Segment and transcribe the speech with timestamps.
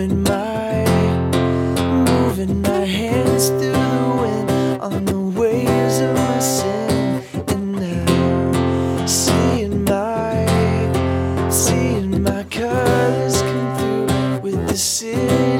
[0.00, 0.84] moving my
[2.08, 4.50] moving my hands through the wind
[4.80, 7.22] on the waves of my sin.
[7.48, 15.59] And now seeing my seeing my colors come through with the city